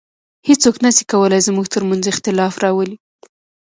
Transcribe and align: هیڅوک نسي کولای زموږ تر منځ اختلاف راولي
هیڅوک 0.47 0.75
نسي 0.83 1.03
کولای 1.11 1.41
زموږ 1.47 1.65
تر 1.73 1.81
منځ 1.89 2.03
اختلاف 2.11 2.53
راولي 2.63 2.95